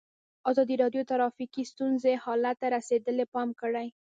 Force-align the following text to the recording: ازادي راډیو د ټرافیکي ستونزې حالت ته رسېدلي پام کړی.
ازادي 0.49 0.75
راډیو 0.83 1.01
د 1.03 1.07
ټرافیکي 1.11 1.63
ستونزې 1.71 2.13
حالت 2.23 2.55
ته 2.61 2.67
رسېدلي 2.75 3.25
پام 3.33 3.49
کړی. 3.61 3.87